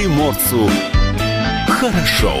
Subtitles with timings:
[0.00, 0.66] приморцу
[1.68, 2.32] хорошо.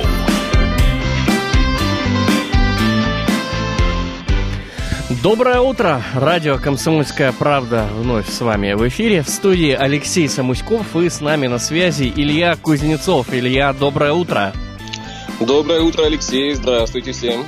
[5.22, 6.02] Доброе утро!
[6.14, 9.22] Радио «Комсомольская правда» вновь с вами в эфире.
[9.22, 13.26] В студии Алексей Самуськов и с нами на связи Илья Кузнецов.
[13.30, 14.54] Илья, доброе утро!
[15.38, 16.54] Доброе утро, Алексей.
[16.54, 17.44] Здравствуйте всем.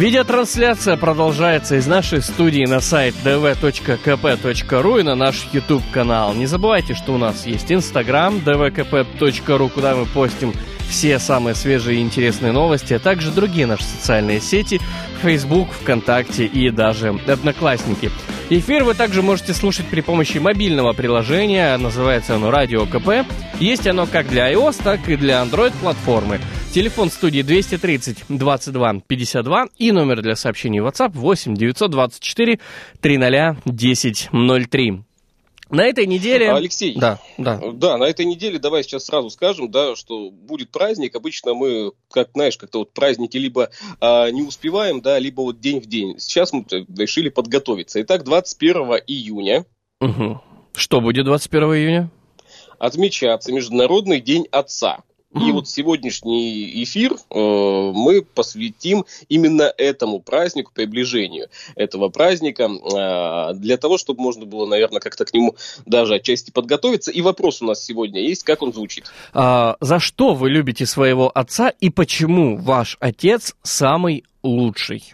[0.00, 6.32] Видеотрансляция продолжается из нашей студии на сайт dv.kp.ru и на наш YouTube-канал.
[6.32, 10.54] Не забывайте, что у нас есть Instagram dvkp.ru, куда мы постим
[10.88, 14.80] все самые свежие и интересные новости, а также другие наши социальные сети,
[15.20, 18.10] Facebook, ВКонтакте и даже Одноклассники.
[18.48, 23.30] Эфир вы также можете слушать при помощи мобильного приложения, называется оно Радио КП.
[23.58, 26.40] Есть оно как для iOS, так и для Android-платформы.
[26.72, 32.60] Телефон студии 230 22 52 и номер для сообщений WhatsApp 8 924
[33.00, 34.28] 300 10
[34.70, 35.02] 03.
[35.70, 36.52] На этой неделе...
[36.52, 37.60] Алексей, да, да.
[37.72, 41.16] да, на этой неделе давай сейчас сразу скажем, да, что будет праздник.
[41.16, 45.80] Обычно мы, как знаешь, как-то вот праздники либо а, не успеваем, да, либо вот день
[45.80, 46.20] в день.
[46.20, 46.64] Сейчас мы
[46.96, 48.00] решили подготовиться.
[48.02, 49.64] Итак, 21 июня.
[50.00, 50.40] Угу.
[50.76, 52.10] Что будет 21 июня?
[52.78, 55.02] Отмечаться Международный день отца.
[55.32, 63.76] И вот сегодняшний эфир э, мы посвятим именно этому празднику, приближению этого праздника, э, для
[63.76, 65.54] того, чтобы можно было, наверное, как-то к нему
[65.86, 67.12] даже отчасти подготовиться.
[67.12, 69.04] И вопрос у нас сегодня есть, как он звучит.
[69.32, 75.12] А, за что вы любите своего отца и почему ваш отец самый лучший?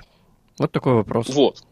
[0.58, 1.28] Вот такой вопрос.
[1.28, 1.62] Вот.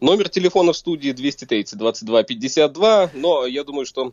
[0.00, 4.12] Номер телефона в студии 230 22 52, но я думаю, что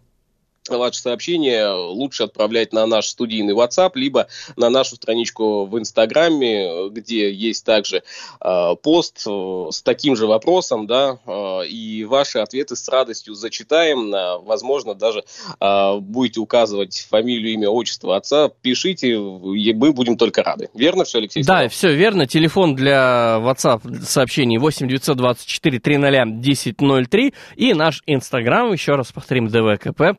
[0.69, 7.31] ваши сообщения лучше отправлять на наш студийный WhatsApp, либо на нашу страничку в Инстаграме, где
[7.31, 8.03] есть также
[8.39, 14.13] э, пост э, с таким же вопросом, да, э, и ваши ответы с радостью зачитаем,
[14.13, 15.23] э, возможно, даже
[15.59, 20.69] э, будете указывать фамилию, имя, отчество отца, пишите, и мы будем только рады.
[20.73, 21.43] Верно все, Алексей?
[21.43, 22.27] Да, все верно.
[22.27, 30.17] Телефон для WhatsApp сообщений 8 924 300 1003 и наш Инстаграм, еще раз повторим, dvkp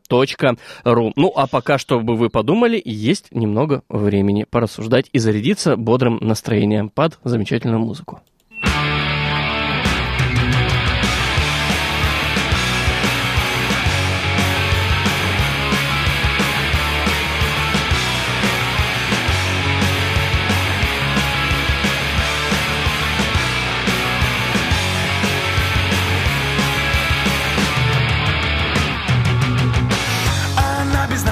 [0.84, 1.12] ру.
[1.16, 7.19] Ну, а пока, чтобы вы подумали, есть немного времени порассуждать и зарядиться бодрым настроением под
[7.25, 8.20] замечательную музыку.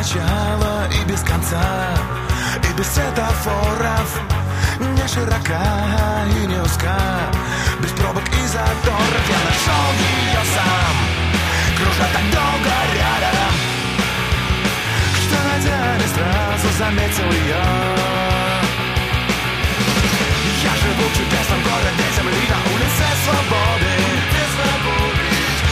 [0.00, 1.60] Начала и без конца
[2.56, 4.08] И без светофоров
[4.96, 5.60] Не широка
[6.26, 6.96] и не узка
[7.80, 9.24] Без пробок и заторов.
[9.28, 10.94] Я нашел ее сам
[11.76, 13.52] Кружа так долго рядом
[15.20, 15.56] Что на
[16.14, 17.62] сразу заметил ее
[20.64, 24.00] Я живу в чудесном городе земли На улице свободы.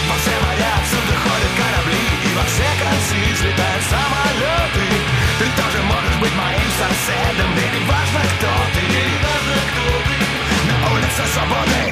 [0.08, 4.17] Во все моря отсюда ходят корабли И во все концы тоже можешь
[6.20, 8.82] быть моим соседом Мне не важно, кто ты.
[10.68, 11.82] На улице свободы.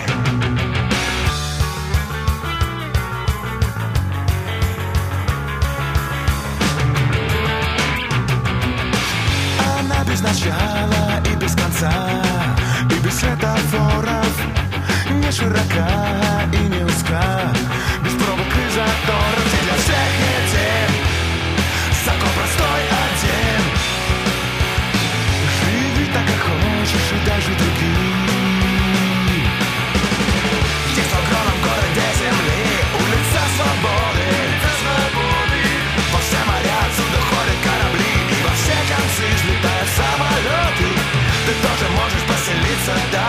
[9.81, 11.93] Она без начала и без конца
[12.91, 14.34] И без светофоров
[15.10, 15.88] Не широка
[16.53, 17.22] и не узка
[18.03, 19.47] Без пробок и заторов.
[19.47, 20.97] Где для всех день
[22.04, 22.96] Закон простой
[26.16, 28.27] так, как хочешь И даже другим
[30.93, 31.59] Здесь в огромном
[32.21, 32.60] земли
[33.03, 34.28] Улица свободы.
[36.12, 40.88] Во все моря отсюда ходят корабли во все концы взлетают самолеты.
[41.47, 43.25] Ты тоже можешь поселиться там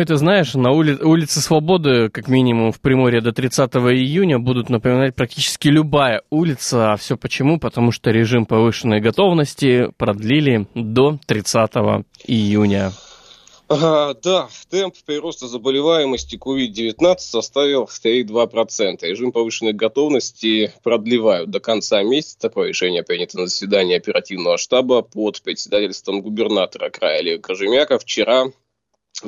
[0.00, 0.94] Ну ты знаешь, на ули...
[0.94, 6.92] улице Свободы, как минимум в Приморье до 30 июня, будут напоминать практически любая улица.
[6.92, 7.60] А все почему?
[7.60, 11.70] Потому что режим повышенной готовности продлили до 30
[12.26, 12.92] июня.
[13.68, 19.02] А, да, темп прироста заболеваемости COVID-19 составил 3,2%.
[19.02, 22.38] Режим повышенной готовности продлевают до конца месяца.
[22.38, 28.46] Такое решение принято на заседании оперативного штаба под председательством губернатора края Олега Кожемяка вчера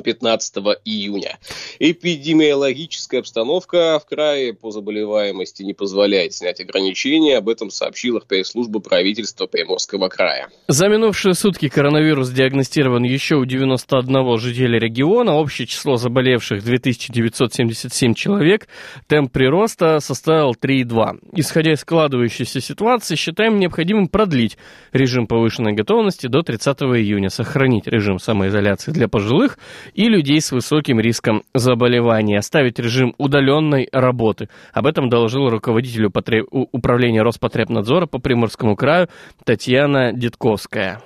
[0.01, 0.55] 15
[0.85, 1.37] июня.
[1.79, 7.37] Эпидемиологическая обстановка в крае по заболеваемости не позволяет снять ограничения.
[7.37, 10.49] Об этом сообщила пресс-служба правительства Приморского края.
[10.67, 15.35] За минувшие сутки коронавирус диагностирован еще у 91 жителя региона.
[15.35, 18.67] Общее число заболевших 2977 человек.
[19.07, 21.19] Темп прироста составил 3,2.
[21.33, 24.57] Исходя из складывающейся ситуации, считаем необходимым продлить
[24.91, 29.57] режим повышенной готовности до 30 июня, сохранить режим самоизоляции для пожилых–
[29.93, 34.49] и людей с высоким риском заболевания, оставить режим удаленной работы.
[34.73, 39.09] Об этом доложил руководитель управления Роспотребнадзора по Приморскому краю
[39.45, 41.01] Татьяна Дедковская.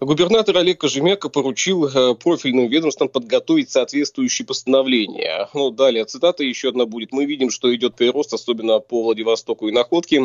[0.00, 5.48] Губернатор Олег Кожемяка поручил э, профильным ведомствам подготовить соответствующие постановления.
[5.54, 7.12] Ну, далее цитата еще одна будет.
[7.12, 10.22] Мы видим, что идет прирост, особенно по Владивостоку и Находке.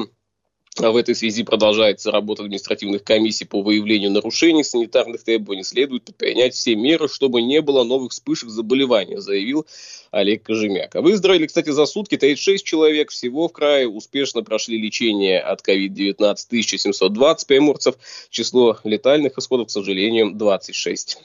[0.80, 5.64] В этой связи продолжается работа административных комиссий по выявлению нарушений санитарных требований.
[5.64, 9.66] Следует предпринять все меры, чтобы не было новых вспышек заболевания, заявил
[10.12, 10.96] Олег Кожемяк.
[10.96, 16.16] А выздоровели, кстати, за сутки 36 человек всего в крае успешно прошли лечение от COVID-19
[16.20, 17.96] 1720 приморцев.
[18.30, 21.18] Число летальных исходов, к сожалению, 26.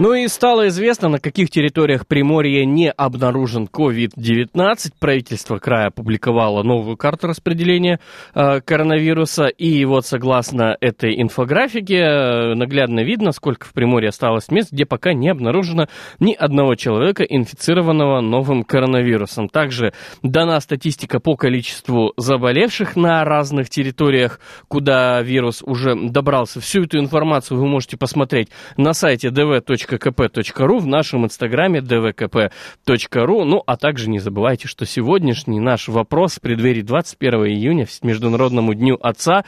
[0.00, 4.92] Ну и стало известно, на каких территориях Приморья не обнаружен COVID-19.
[5.00, 7.98] Правительство края опубликовало новую карту распределения
[8.32, 9.46] э, коронавируса.
[9.46, 15.14] И вот согласно этой инфографике э, наглядно видно, сколько в Приморье осталось мест, где пока
[15.14, 15.88] не обнаружено
[16.20, 19.48] ни одного человека, инфицированного новым коронавирусом.
[19.48, 19.92] Также
[20.22, 26.60] дана статистика по количеству заболевших на разных территориях, куда вирус уже добрался.
[26.60, 33.44] Всю эту информацию вы можете посмотреть на сайте dv dvkp.ru, в нашем инстаграме dvkp.ru.
[33.44, 38.98] Ну, а также не забывайте, что сегодняшний наш вопрос в преддверии 21 июня, Международному дню
[39.00, 39.44] отца,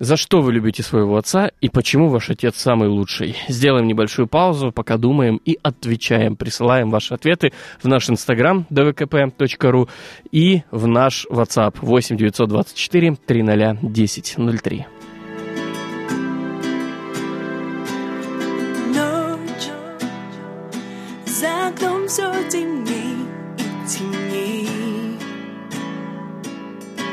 [0.00, 3.36] за что вы любите своего отца и почему ваш отец самый лучший?
[3.48, 6.36] Сделаем небольшую паузу, пока думаем и отвечаем.
[6.36, 9.88] Присылаем ваши ответы в наш инстаграм dvkp.ru
[10.32, 14.93] и в наш WhatsApp 8 924 300
[22.14, 22.14] 1003.
[22.14, 23.26] все темней
[23.58, 25.18] и темней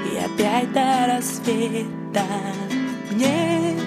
[0.05, 2.23] И опять до рассвета
[3.09, 3.79] мне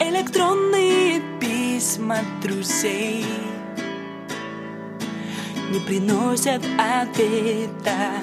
[0.00, 3.26] Электронные письма друзей
[5.70, 8.22] Не приносят ответа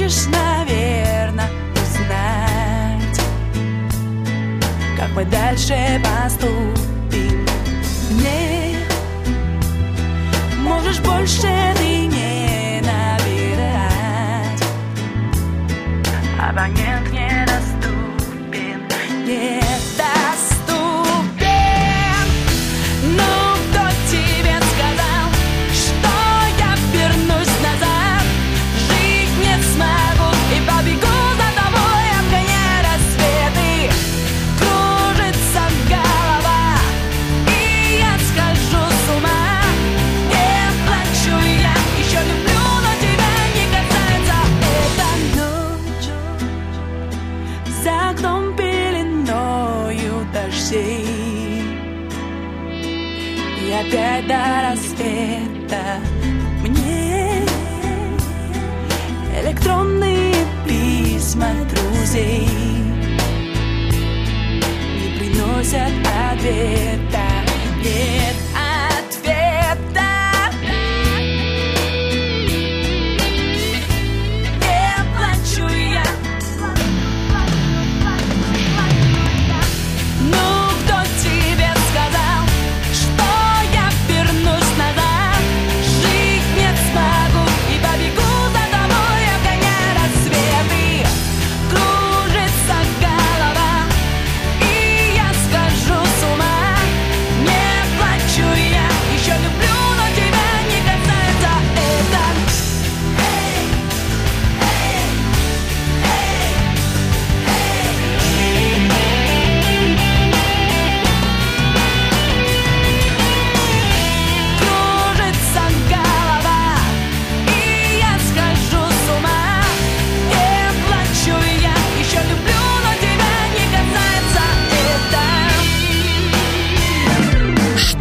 [0.00, 3.20] хочешь, наверное, узнать
[4.96, 7.46] Как мы дальше поступим.
[8.10, 8.76] Не
[10.62, 11.48] можешь больше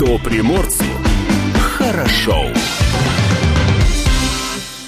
[0.09, 0.85] Что приморцу
[1.53, 2.47] хорошо.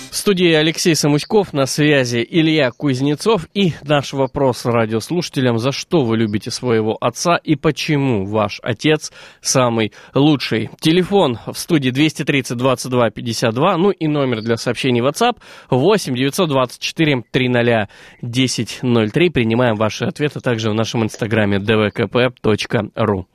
[0.10, 6.18] В студии Алексей Самуськов, на связи Илья Кузнецов и наш вопрос радиослушателям, за что вы
[6.18, 9.12] любите своего отца и почему ваш отец
[9.42, 10.72] самый лучший.
[10.80, 15.38] Телефон в студии 230 22 52, ну и номер для сообщений WhatsApp
[15.70, 17.90] 8 924 300
[18.22, 19.30] 1003.
[19.30, 23.26] Принимаем ваши ответы также в нашем инстаграме dvkp.ru.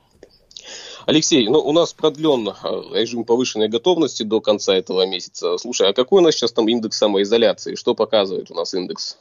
[1.07, 2.53] Алексей, ну у нас продлен э,
[2.99, 5.57] режим повышенной готовности до конца этого месяца.
[5.57, 7.75] Слушай, а какой у нас сейчас там индекс самоизоляции?
[7.75, 9.17] Что показывает у нас индекс?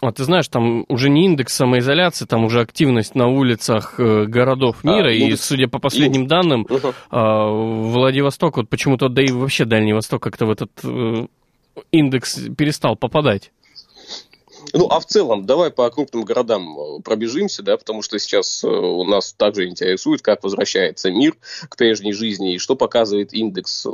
[0.00, 4.76] А ты знаешь, там уже не индекс самоизоляции, там уже активность на улицах э, городов
[4.84, 5.12] А, мира.
[5.12, 6.92] и, индекс- судя по последним данным, Мгм.
[7.10, 11.26] а, Владивосток, вот почему-то, да и вообще Дальний Восток как-то в этот э,
[11.90, 13.50] индекс перестал попадать.
[14.72, 18.68] Ну, а в целом, давай по крупным городам э, пробежимся, да, потому что сейчас э,
[18.68, 21.36] у нас также интересует, как возвращается мир
[21.68, 23.90] к прежней жизни и что показывает индекс э,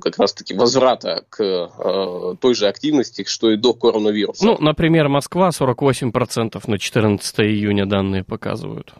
[0.00, 4.44] как раз-таки возврата к э, той же активности, что и до коронавируса.
[4.44, 8.94] Ну, например, Москва 48% на 14 июня данные показывают.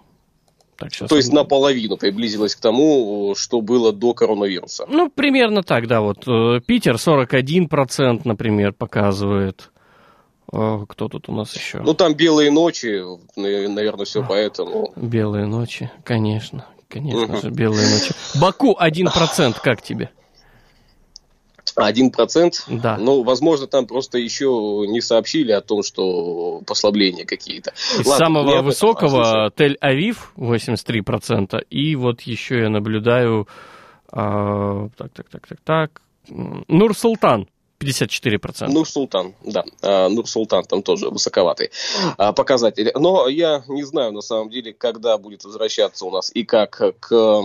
[0.76, 4.84] Так, сейчас То есть наполовину приблизилась к тому, что было до коронавируса.
[4.86, 6.02] Ну, примерно так, да.
[6.02, 6.26] Вот
[6.66, 9.70] Питер 41%, например, показывает.
[10.52, 11.80] Э, Кто тут у нас еще?
[11.80, 13.02] Ну, там белые ночи,
[13.36, 14.92] наверное, все поэтому.
[14.96, 16.66] Белые ночи, конечно.
[16.88, 18.12] Конечно же, белые ночи.
[18.40, 20.10] Баку 1%, как тебе?
[21.74, 22.64] Один процент.
[22.68, 22.96] Да.
[22.96, 27.72] Ну, возможно, там просто еще не сообщили о том, что послабления какие-то.
[27.98, 33.46] Из Ладно, самого а высокого Тель-Авив 83%, и вот еще я наблюдаю...
[34.10, 36.02] а, так, так, так, так, так.
[36.28, 37.48] Нур-Султан
[37.78, 38.68] 54%.
[38.68, 39.64] Нур-Султан, да.
[39.82, 41.70] А, Нур-Султан там тоже высоковатый
[42.16, 42.90] а, показатель.
[42.94, 47.42] Но я не знаю, на самом деле, когда будет возвращаться у нас и как к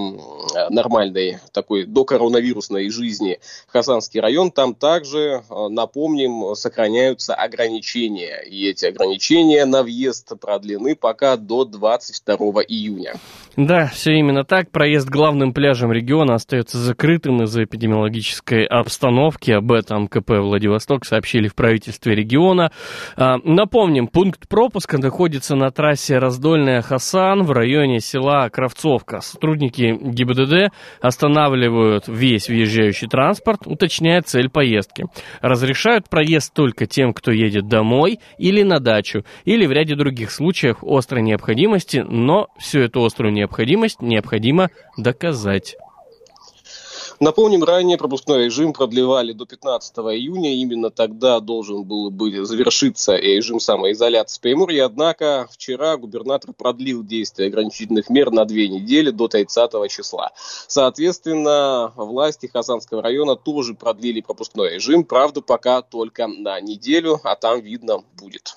[0.70, 4.52] нормальной такой докоронавирусной жизни Хасанский район.
[4.52, 8.42] Там также, а, напомним, сохраняются ограничения.
[8.42, 12.36] И эти ограничения на въезд продлены пока до 22
[12.68, 13.16] июня.
[13.58, 14.72] Да, все именно так.
[14.72, 19.52] Проезд главным пляжем региона остается закрытым из-за эпидемиологической обстановки.
[19.52, 22.72] Об этом КП Владивосток сообщили в правительстве региона.
[23.16, 29.20] А, Напомним, пункт пропуска находится на трассе Раздольная-Хасан в районе села Кравцовка.
[29.22, 35.06] Сотрудники ГИБДД останавливают весь въезжающий транспорт, уточняя цель поездки.
[35.42, 40.78] Разрешают проезд только тем, кто едет домой или на дачу, или в ряде других случаев
[40.82, 45.76] острой необходимости, но всю эту острую необходимость необходимо доказать.
[47.22, 50.56] Напомним, ранее пропускной режим продлевали до 15 июня.
[50.56, 54.84] Именно тогда должен был бы завершиться режим самоизоляции в Приморье.
[54.84, 60.32] Однако вчера губернатор продлил действие ограничительных мер на две недели до 30 числа.
[60.68, 65.04] Соответственно, власти Хасанского района тоже продлили пропускной режим.
[65.04, 68.56] Правда, пока только на неделю, а там видно будет.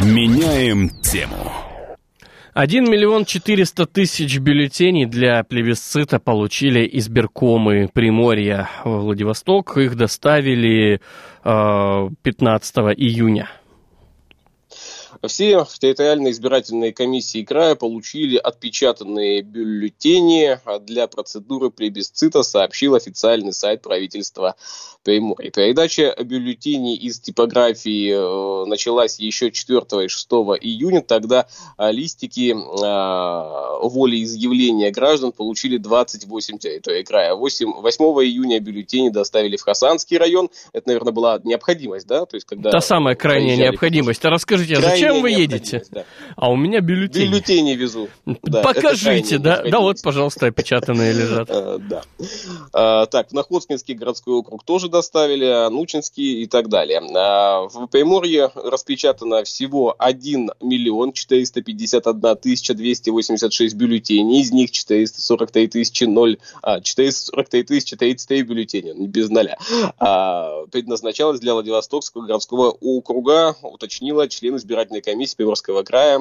[0.00, 1.36] Меняем тему.
[2.54, 9.76] 1 миллион 400 тысяч бюллетеней для плебисцита получили избиркомы Приморья Владивосток.
[9.76, 11.00] Их доставили
[11.44, 13.48] э, 15 июня.
[15.26, 23.82] Все в территориальной избирательной комиссии края получили отпечатанные бюллетени для процедуры плебисцита, сообщил официальный сайт
[23.82, 24.56] правительства
[25.02, 25.50] Приморья.
[25.50, 31.00] Передача бюллетеней из типографии э, началась еще 4 и 6 июня.
[31.00, 31.46] Тогда
[31.78, 37.34] а, листики а, волеизъявления граждан получили 28 территорий края.
[37.34, 40.50] 8, 8 июня бюллетени доставили в Хасанский район.
[40.74, 42.26] Это, наверное, была необходимость, да?
[42.26, 44.22] То есть, когда Та самая крайняя необходимость.
[44.26, 45.82] А расскажите, а Крайняя зачем вы едете?
[45.90, 46.04] да.
[46.36, 47.26] А у меня бюллетень.
[47.26, 48.08] Бюллетени везу.
[48.42, 49.62] Да, Покажите, да?
[49.62, 51.48] Да, вот, пожалуйста, опечатанные лежат.
[51.60, 52.02] Э, Да.
[52.72, 57.00] А, Так, в Находкинский городской округ тоже доставили, Анучинский и так далее.
[57.16, 66.04] А, В Приморье распечатано всего 1 миллион 451 тысяча 286 бюллетеней, из них 443 тысячи
[66.04, 69.56] 0, а, 443 тысячи 33 бюллетеня, не без ноля.
[69.98, 76.20] А, Предназначалось для Владивостокского городского округа, уточнила член избирательной комиссии Приморского края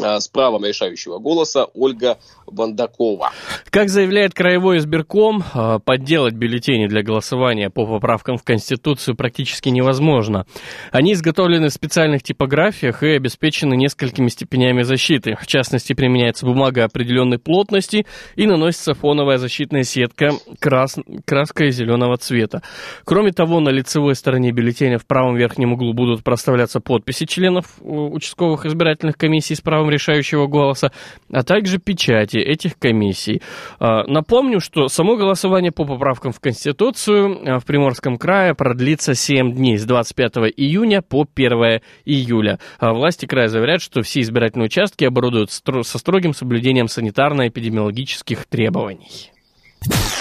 [0.00, 3.30] с правом решающего голоса Ольга Бандакова.
[3.70, 10.46] Как заявляет Краевой избирком, э, подделать бюллетени для голосования по поправкам в Конституцию практически невозможно.
[10.90, 15.36] Они изготовлены в специальных типографиях и обеспечены несколькими степенями защиты.
[15.40, 20.96] В частности, применяется бумага определенной плотности и наносится фоновая защитная сетка крас...
[21.24, 22.62] краской зеленого цвета.
[23.04, 27.84] Кроме того, на лицевой стороне бюллетеня в правом верхнем углу будут проставляться подписи членов э,
[27.84, 30.92] участковых избирательных комиссий с правом решающего голоса,
[31.32, 33.42] а также печати этих комиссий.
[33.78, 39.52] А, Напомню, что само голосование по поправкам в Конституцию а, в Приморском крае продлится 7
[39.52, 42.58] дней с 25 июня по 1 июля.
[42.78, 49.30] А Власти края заверяют, что все избирательные участки оборудуют со строгим соблюдением санитарно-эпидемиологических требований.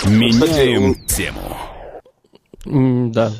[0.05, 1.57] Меняем тему.
[3.11, 3.31] Да.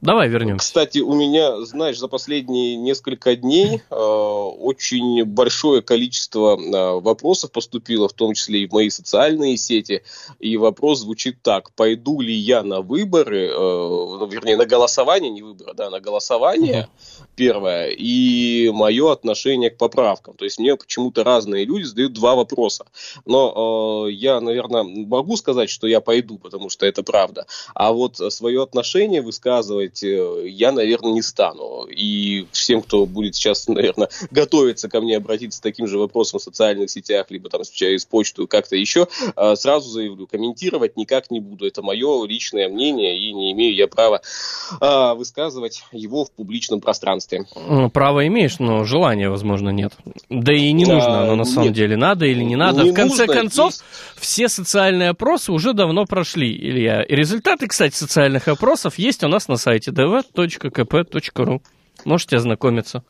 [0.00, 0.64] Давай вернемся.
[0.66, 8.08] Кстати, у меня, знаешь, за последние несколько дней э, очень большое количество э, вопросов поступило,
[8.08, 10.02] в том числе и в мои социальные сети.
[10.38, 15.42] И вопрос звучит так: пойду ли я на выборы, э, ну, вернее, на голосование, не
[15.42, 16.88] выборы, да, на голосование
[17.36, 20.34] первое, и мое отношение к поправкам.
[20.34, 22.86] То есть мне почему-то разные люди задают два вопроса.
[23.26, 27.46] Но э, я, наверное, могу сказать, что я пойду, потому что это правда.
[27.74, 31.84] А вот свое отношение высказывать э, я, наверное, не стану.
[31.86, 36.42] И всем, кто будет сейчас, наверное, готовиться ко мне обратиться с таким же вопросом в
[36.42, 41.66] социальных сетях, либо там через почту, как-то еще, э, сразу заявлю, комментировать никак не буду.
[41.66, 44.20] Это мое личное мнение, и не имею я права
[44.80, 47.44] э, высказывать его в публичном пространстве.
[47.68, 49.92] Ну, Право имеешь, но желания, возможно, нет.
[50.28, 51.74] Да и не нужно А, оно на самом нет.
[51.74, 51.96] деле.
[51.96, 52.82] Надо или не надо.
[52.84, 53.82] Не в конце нужно, концов, есть-
[54.16, 57.02] все социальные опросы уже давно прошли, Илья.
[57.02, 61.62] И результаты, кстати, социальных опросов есть у нас на сайте dv.kp.ru.
[62.04, 63.02] Можете ознакомиться.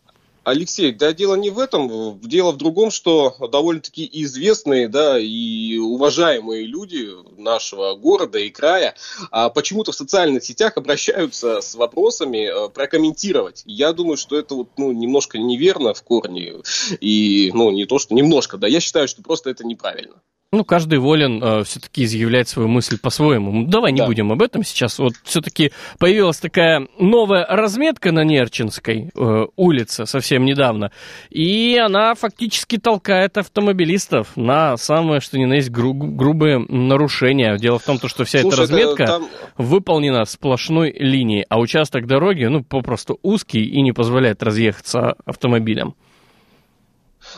[0.43, 6.65] Алексей, да дело не в этом, дело в другом, что довольно-таки известные, да, и уважаемые
[6.65, 8.95] люди нашего города и края
[9.31, 13.63] а, почему-то в социальных сетях обращаются с вопросами э, прокомментировать.
[13.67, 16.55] Я думаю, что это вот, ну, немножко неверно в корне,
[17.01, 20.15] и, ну, не то, что немножко, да, я считаю, что просто это неправильно.
[20.53, 23.67] Ну, каждый волен все-таки изъявлять свою мысль по-своему.
[23.69, 24.07] Давай не Да.
[24.07, 24.99] будем об этом сейчас.
[24.99, 30.91] Вот все-таки появилась такая новая разметка на Нерчинской э, улице совсем недавно.
[31.31, 37.57] И она фактически толкает автомобилистов на самое, что ни на есть, гру- грубые нарушения.
[37.57, 41.61] Дело в том, то, что вся Слушай, эта разметка это там- выполнена сплошной линией, а
[41.61, 45.95] участок дороги, ну, попросту узкий и не позволяет разъехаться автомобилям.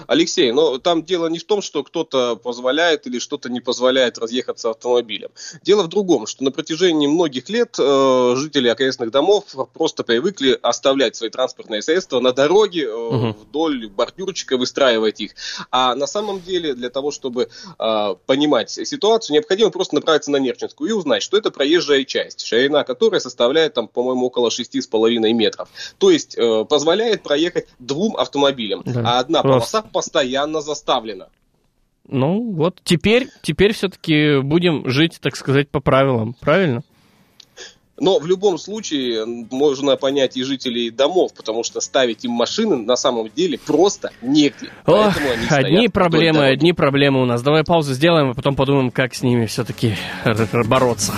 [0.06, 4.70] Алексей, но там дело не в том, что кто-то позволяет или что-то не позволяет разъехаться
[4.70, 5.30] автомобилем.
[5.62, 11.16] Дело в другом, что на протяжении многих лет э, жители окрестных домов просто привыкли оставлять
[11.16, 13.32] свои транспортные средства на дороге э, Мгм.
[13.32, 15.32] вдоль бордюрчика, выстраивать их.
[15.70, 20.90] А на самом деле для того, чтобы э, понимать ситуацию, необходимо просто направиться на Нерчинскую
[20.90, 25.68] и узнать, что это проезжая часть, ширина которой составляет, там, по-моему, около 6,5 метров.
[25.98, 29.81] То есть э, позволяет проехать двум автомобилям, Да, а одна просто.
[29.90, 31.28] Постоянно заставлена.
[32.08, 36.82] Ну, вот теперь, теперь все-таки будем жить, так сказать, по правилам, правильно?
[38.00, 42.96] Но в любом случае можно понять и жителей домов, потому что ставить им машины на
[42.96, 44.70] самом деле просто негде.
[44.86, 45.14] Ох,
[45.50, 47.42] одни проблемы, одни проблемы у нас.
[47.42, 49.94] Давай паузу сделаем, а потом подумаем, как с ними все-таки
[50.64, 51.12] бороться.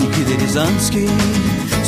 [0.00, 1.08] Никита Рязанский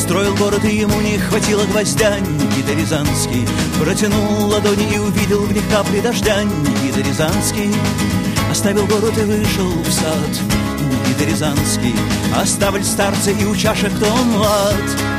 [0.05, 2.19] Строил город, и ему не хватило гвоздя.
[2.19, 3.49] Никита Рязанский
[3.81, 6.43] Протянул ладони и увидел в них капли дождя.
[6.43, 7.73] Никита Рязанский
[8.51, 10.29] Оставил город и вышел в сад.
[11.09, 11.95] Никита Рязанский
[12.37, 15.14] Оставль старца и у чашек том лад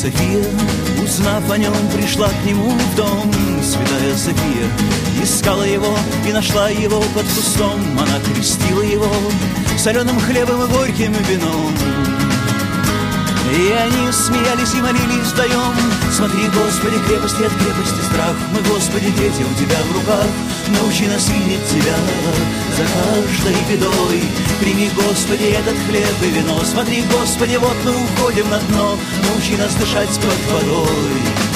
[0.00, 0.42] София,
[1.04, 3.30] узнав о нем, пришла к нему в дом.
[3.62, 4.66] Святая София
[5.22, 5.94] искала его
[6.26, 7.78] и нашла его под кустом.
[7.98, 9.12] Она крестила его
[9.76, 11.99] соленым хлебом и горьким вином.
[13.52, 15.74] И они смеялись и молились вдвоем.
[16.12, 18.34] Смотри, Господи, крепости от крепости страх.
[18.52, 20.26] Мы, Господи, дети у Тебя в руках.
[20.68, 21.96] Научи нас видеть Тебя
[22.76, 24.22] за каждой бедой.
[24.60, 26.60] Прими, Господи, этот хлеб и вино.
[26.64, 28.96] Смотри, Господи, вот мы уходим на дно.
[29.28, 31.49] Научи нас дышать под водой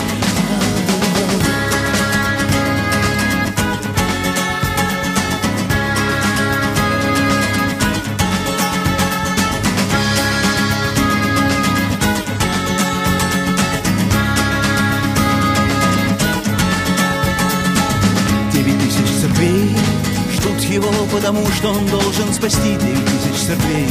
[21.24, 23.88] потому что он должен спасти девять тысяч церквей.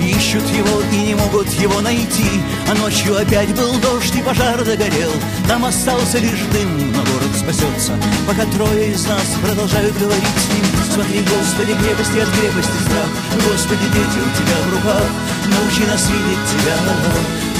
[0.00, 2.30] И ищут его и не могут его найти,
[2.70, 5.10] а ночью опять был дождь и пожар догорел.
[5.48, 10.64] Там остался лишь дым, но город спасется, пока трое из нас продолжают говорить с ним.
[10.94, 13.10] Смотри, Господи, крепости от крепости страх,
[13.50, 15.10] Господи, дети у Тебя в руках,
[15.50, 16.76] научи нас видеть Тебя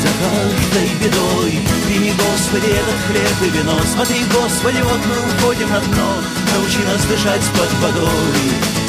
[0.03, 1.59] за каждой бедой.
[1.85, 3.77] Прими, Господи, этот хлеб и вино.
[3.93, 6.15] Смотри, Господи, вот мы уходим на дно.
[6.55, 8.80] Научи нас дышать под водой.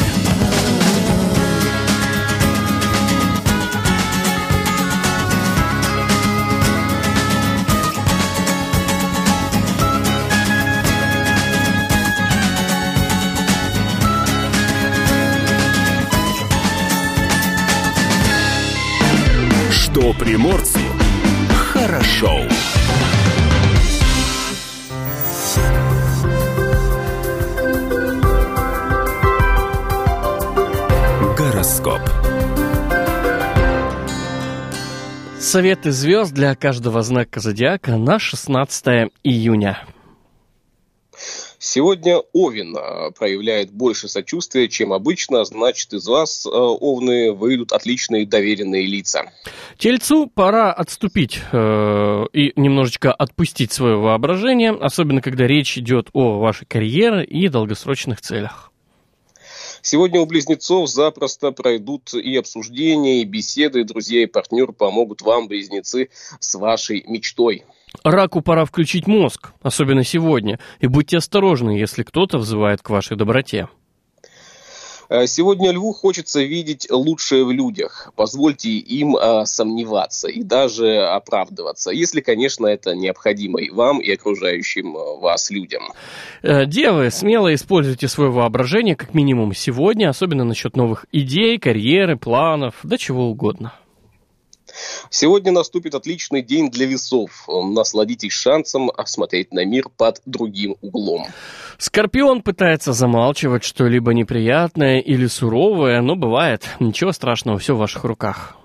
[20.13, 20.79] Приморцу
[21.73, 22.41] хорошо.
[31.37, 32.01] Гороскоп.
[35.39, 39.79] Советы звезд для каждого знака зодиака на 16 июня.
[41.73, 48.25] Сегодня Овен э, проявляет больше сочувствия, чем обычно, значит, из вас, э, Овны, выйдут отличные
[48.25, 49.31] доверенные лица.
[49.77, 56.65] Тельцу пора отступить э, и немножечко отпустить свое воображение, особенно когда речь идет о вашей
[56.65, 58.73] карьере и долгосрочных целях.
[59.81, 66.09] Сегодня у близнецов запросто пройдут и обсуждения, и беседы, друзья и партнеры помогут вам, близнецы,
[66.41, 67.63] с вашей мечтой.
[68.03, 73.67] Раку пора включить мозг, особенно сегодня, и будьте осторожны, если кто-то взывает к вашей доброте.
[75.11, 78.13] Э, Сегодня льву хочется видеть лучшее в людях.
[78.15, 84.95] Позвольте им э, сомневаться и даже оправдываться, если, конечно, это необходимо и вам, и окружающим
[84.95, 85.83] э, вас людям.
[86.43, 92.75] Э, Девы, смело используйте свое воображение, как минимум сегодня, особенно насчет новых идей, карьеры, планов,
[92.83, 93.73] да чего угодно.
[95.09, 97.47] Сегодня наступит отличный день для весов.
[97.47, 101.25] Насладитесь шансом осмотреть на мир под другим углом.
[101.77, 106.63] Скорпион пытается замалчивать что-либо неприятное или суровое, но бывает.
[106.79, 108.55] Ничего страшного, все в ваших руках.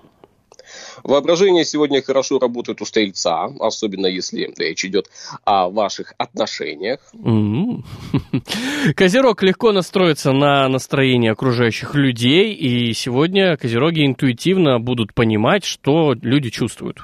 [1.03, 5.09] Воображение сегодня хорошо работает у стрельца, особенно если речь идет
[5.43, 6.99] о ваших отношениях.
[7.13, 7.83] М.
[8.95, 16.49] Козерог легко настроится на настроение окружающих людей, и сегодня козероги интуитивно будут понимать, что люди
[16.49, 16.99] чувствуют.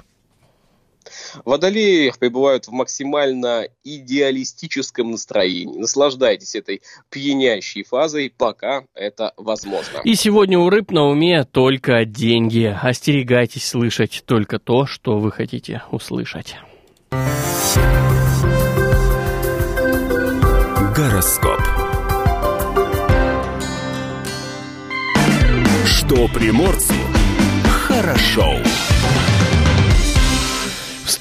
[1.46, 5.78] Водолеи пребывают в максимально идеалистическом настроении.
[5.78, 10.00] Наслаждайтесь этой пьянящей фазой, пока это возможно.
[10.04, 12.76] И сегодня у рыб на уме только деньги.
[12.82, 16.56] Остерегайтесь слышать только то, что вы хотите услышать.
[20.96, 21.62] Гороскоп.
[25.86, 26.94] Что приморцу
[27.88, 28.56] хорошо.
[28.64, 28.83] В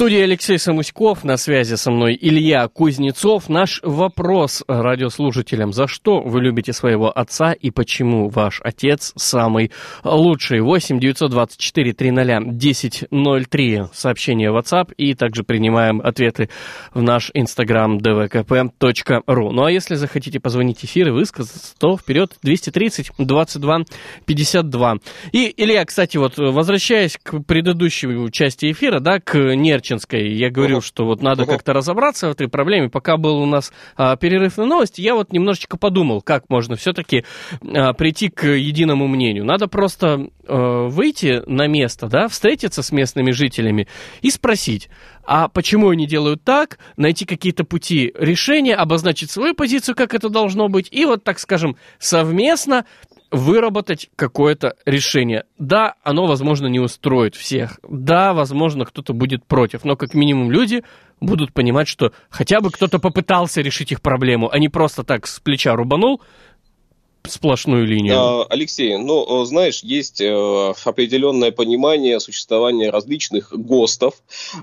[0.03, 3.49] студии Алексей Самуськов, на связи со мной Илья Кузнецов.
[3.49, 5.73] Наш вопрос радиослушателям.
[5.73, 9.71] За что вы любите своего отца и почему ваш отец самый
[10.03, 10.61] лучший?
[10.61, 16.49] 8 924 300 1003 сообщение в WhatsApp и также принимаем ответы
[16.93, 19.51] в наш инстаграм dvkp.ru.
[19.53, 23.83] Ну а если захотите позвонить в эфир и высказаться, то вперед 230 22
[24.27, 24.97] 52.
[25.31, 29.55] И, Илья, кстати, вот возвращаясь к предыдущей части эфира, да, к
[29.93, 30.83] Нерчинской, я говорил, Мгм.
[30.85, 31.53] что вот надо Мгм.
[31.53, 32.89] как-то разобраться в этой проблеме.
[32.89, 37.25] Пока был у нас а, перерыв на новости, я вот немножечко подумал, как можно все-таки
[37.61, 39.45] прийти к единому мнению.
[39.45, 43.89] Надо просто э, выйти на место, да, встретиться с местными жителями
[44.23, 44.89] и спросить,
[45.25, 50.69] а почему они делают так, найти какие-то пути решения, обозначить свою позицию, как это должно
[50.69, 52.85] быть, и вот, так скажем, совместно
[53.33, 55.45] выработать какое-то решение.
[55.59, 57.81] Да, оно, возможно, не устроит всех.
[57.89, 59.85] Да, возможно, кто-то будет против.
[59.85, 60.85] Но как минимум люди
[61.21, 65.41] будут понимать, что хотя бы кто-то попытался решить их проблему, а не просто так с
[65.41, 66.21] плеча рубанул
[67.29, 68.17] сплошную линию.
[68.17, 74.15] А, Алексей, ну, э, знаешь, есть э, определенное понимание существования различных ГОСТов,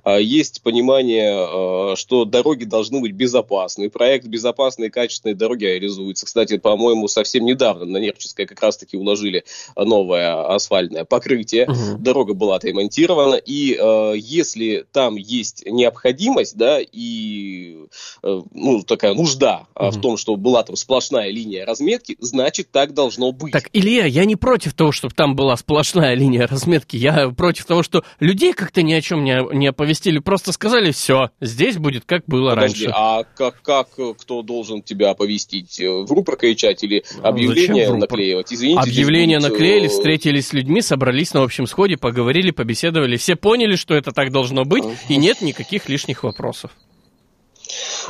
[0.04, 3.90] а, есть понимание, э, что дороги должны быть безопасны.
[3.90, 6.26] Проект «Безопасные и качественные дороги» реализуется.
[6.26, 9.44] Кстати, по-моему, совсем недавно на Нерчинской как раз-таки уложили
[9.76, 11.68] новое асфальтное покрытие.
[11.68, 12.04] Мгм.
[12.04, 13.80] Дорога была отремонтирована, и
[14.18, 17.78] если там есть необходимость, да, и
[18.22, 23.32] ну, такая нужда а, в том, что была там сплошная линия разметки, значит, так должно
[23.32, 23.52] быть.
[23.54, 26.96] Так, Илья, я не против того, чтобы там была сплошная линия разметки.
[26.98, 30.20] Я против того, что людей как-то ни о чем не, не оповестили.
[30.20, 32.96] Просто сказали, все, здесь будет как было Подожди, раньше.
[32.98, 35.80] а как, как э, кто должен тебя оповестить?
[35.80, 38.02] Э, В рупор кричать или А объявление рупор?
[38.02, 38.54] наклеивать?
[38.54, 43.18] Извините, Объявление будет, наклеили, э, встретились с людьми, собрались на общем сходе, поговорили, побеседовали.
[43.18, 46.72] Все поняли, что это так должно быть, и нет никаких лишних вопросов.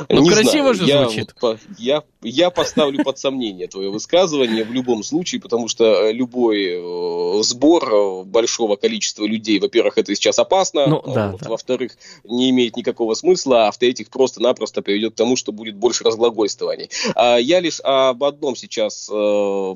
[0.08, 1.34] Ну, не красиво знаю, же я звучит.
[1.40, 6.66] вот я, я поставлю под сомнение твое высказывание в любом случае, потому что э, любой
[6.68, 11.48] э, сбор э, большого количества людей, во-первых, это сейчас опасно, Ну, а да, вот, да.
[11.50, 16.90] во-вторых, не имеет никакого смысла, а в-третьих, просто-напросто приведет к тому, что будет больше разглагольствований.
[17.14, 19.08] А я лишь об одном сейчас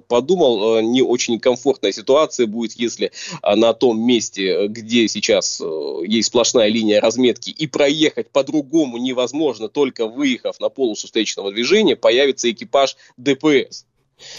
[0.08, 5.60] подумал, не очень комфортная ситуация будет, если на том месте, где сейчас
[6.04, 12.50] есть сплошная линия разметки, и проехать по-другому невозможно, только выехав на полосу встречного движения, появится
[12.50, 13.84] экипаж ДПС.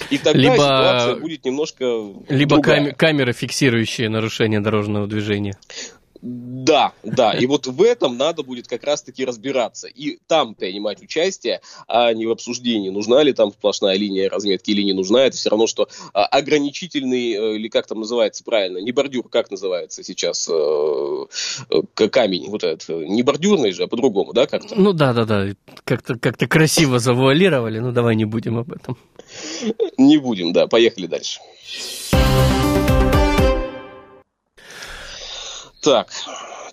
[0.09, 1.83] И тогда Либо- ситуация будет немножко
[2.29, 2.85] Либо другая.
[2.87, 5.57] кам- камеры, фиксирующие нарушение дорожного движения.
[6.27, 7.33] Да, да.
[7.33, 9.87] И вот в этом надо будет как раз-таки разбираться.
[9.87, 14.81] И там принимать участие, а не в обсуждении, нужна ли там сплошная линия разметки или
[14.81, 15.25] не нужна.
[15.25, 19.51] Это все равно, что а, ограничительный, э, или как там называется правильно, не бордюр, как
[19.51, 21.25] называется сейчас, э,
[21.69, 24.73] э, камень, вот этот, не бордюрный же, а по-другому, да, как-то?
[24.73, 25.49] Ну да, да, да.
[25.83, 27.77] Как-то как красиво завуалировали.
[27.77, 28.97] Ну давай не будем об этом.
[29.99, 31.39] Не будем, да, поехали дальше.
[35.85, 36.07] Так,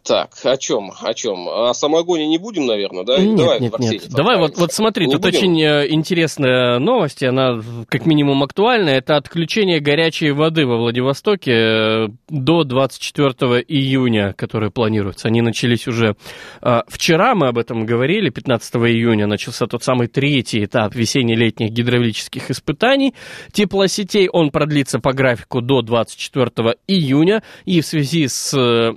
[0.02, 1.48] так, о чем, о чем?
[1.48, 3.18] О самогоне не будем, наверное, да?
[3.18, 4.08] Нет, Давай, нет, нет.
[4.10, 5.38] Давай вот, вот смотри, Не тут будем?
[5.38, 8.90] очень э, интересная новость, она как минимум актуальна.
[8.90, 15.28] Это отключение горячей воды во Владивостоке э, до 24 июня, которые планируются.
[15.28, 16.16] Они начались уже
[16.62, 22.50] э, вчера, мы об этом говорили, 15 июня начался тот самый третий этап весенне-летних гидравлических
[22.50, 23.14] испытаний
[23.52, 24.28] теплосетей.
[24.28, 28.52] Он продлится по графику до 24 июня, и в связи с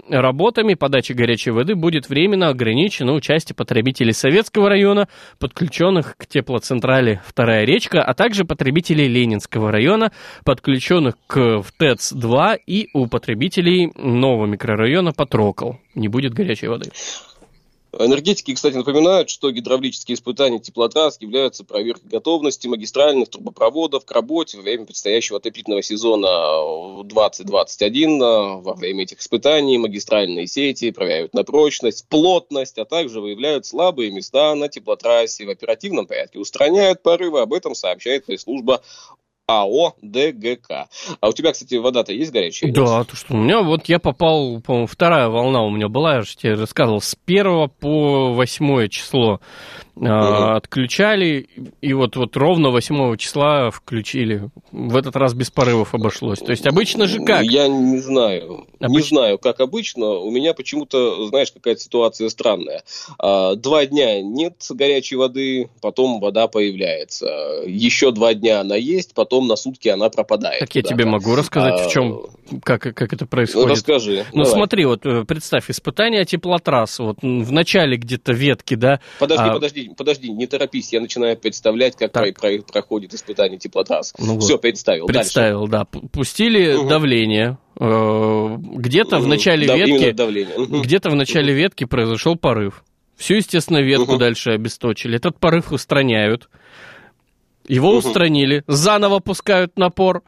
[0.10, 7.66] работами подачи горячей воды будет временно ограничено участие потребителей Советского района, подключенных к теплоцентрали «Вторая
[7.66, 10.14] речка», а также потребителей Ленинского района,
[10.46, 15.80] подключенных к в ТЭЦ-2 и у потребителей нового микрорайона Патрокол.
[15.96, 16.92] Не будет горячей воды.
[17.98, 24.64] Энергетики, кстати, напоминают, что гидравлические испытания теплотрасс являются проверкой готовности магистральных трубопроводов к работе во
[24.64, 28.20] время предстоящего отопительного сезона 2021.
[28.62, 34.56] Во время этих испытаний магистральные сети проверяют на прочность, плотность, а также выявляют слабые места
[34.56, 35.46] на теплотрассе.
[35.46, 37.40] В оперативном порядке устраняют порывы.
[37.40, 38.82] Об этом сообщает пресс-служба
[39.48, 40.88] АО ДГК.
[41.22, 42.72] А у тебя, кстати, вода-то есть горячая?
[42.72, 46.22] Да, то что у меня вот я попал, по-моему, вторая волна у меня была, я
[46.22, 49.40] же тебе рассказывал, с 1 по 8 число
[49.96, 50.56] Мгм.
[50.56, 51.48] отключали,
[51.82, 54.50] и вот, вот ровно 8 числа включили.
[54.72, 56.40] В этот раз без порывов обошлось.
[56.40, 57.44] То есть обычно же как?
[57.44, 58.66] Я не знаю.
[58.82, 60.06] Не Обыч- знаю, как обычно.
[60.10, 62.84] У меня почему-то, знаешь, какая-то ситуация странная.
[63.18, 67.28] А, Два дня нет горячей воды, потом вода появляется.
[67.66, 70.60] Еще два дня она есть, потом на сутки она пропадает.
[70.60, 72.22] Так я тебе могу рассказать, А, в чем,
[72.64, 73.70] как, как это происходит.
[73.72, 74.26] расскажи.
[74.34, 74.52] Ну давай.
[74.60, 79.85] смотри, вот э, представь, испытание теплотрасс, вот в начале где-то ветки, да, Подожди, а- подожди,
[79.90, 80.92] подожди, не торопись.
[80.94, 84.14] Я начинаю представлять, как про- про- проходит испытание теплотрасс.
[84.18, 84.44] Ну вот.
[84.44, 85.08] Все, представил.
[85.08, 85.20] Дальше.
[85.22, 86.88] представил, да, п- пустили Мгм.
[86.88, 90.58] давление, э, где-то в начале Да, ветки.
[90.58, 90.82] Мгм.
[90.82, 92.84] Где-то в начале ветки произошел порыв.
[93.16, 94.20] Всю, естественно, ветку Мгм.
[94.20, 95.16] дальше обесточили.
[95.18, 96.50] Этот порыв устраняют.
[97.68, 97.98] Его Мгм.
[98.00, 98.64] устранили.
[98.68, 100.24] Заново пускают напор.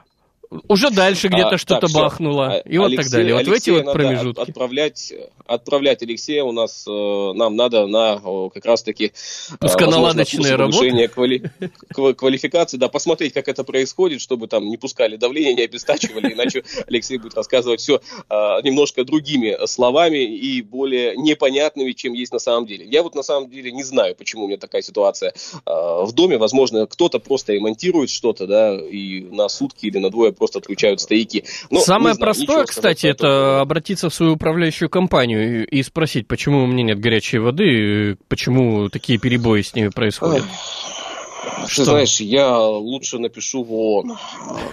[0.69, 2.53] Уже дальше где-то А, что-то бахнуло.
[2.53, 3.33] А, и вот так далее.
[3.35, 4.39] Вот в эти Алексея вот промежутки.
[4.41, 5.13] от- Отправлять,
[5.45, 11.07] отправлять Алексея у нас, э, нам надо на о, как раз-таки э, возможно, курсы работы?
[11.09, 16.63] квали- квалификации, да, посмотреть, как это происходит, чтобы там не пускали давление, не обестачивали, иначе
[16.87, 22.85] Алексей будет рассказывать все немножко другими словами и более непонятными, чем есть на самом деле.
[22.85, 25.33] Я вот на самом деле не знаю, почему у меня такая ситуация
[25.65, 26.37] э, в доме.
[26.37, 31.43] Возможно, кто-то просто ремонтирует что-то, да, и на сутки или на двое просто отключают стояки.
[31.69, 36.63] Но, Самое не знаю, простое, кстати, это обратиться в свою управляющую компанию и спросить, почему
[36.63, 40.43] у меня нет горячей воды, почему такие перебои с ними происходят.
[40.43, 40.96] Ты
[41.67, 41.85] Что?
[41.85, 44.17] знаешь, я лучше напишу в ООН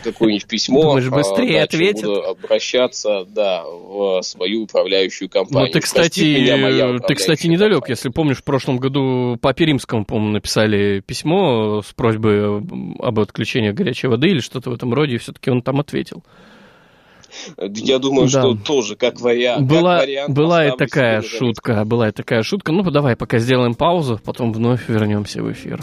[0.02, 0.82] какое-нибудь письмо.
[0.82, 2.04] Думаешь, а быстрее дальше ответят?
[2.04, 5.66] буду обращаться, да, в свою управляющую компанию.
[5.68, 7.74] Ну, ты, кстати, меня ты, кстати, недалек.
[7.80, 7.92] компания.
[7.92, 12.58] Если помнишь, в прошлом году Папе Римскому, по-моему, написали письмо с просьбой
[12.98, 16.22] об- отключении горячей воды или что-то в этом роде, и все-таки он там ответил.
[17.58, 18.40] Я думаю, Да.
[18.42, 19.68] что тоже как вариант.
[19.68, 22.70] как была вариант была и такая шутка, была и такая шутка.
[22.70, 25.80] Ну, давай пока сделаем паузу, потом вновь вернемся в эфир.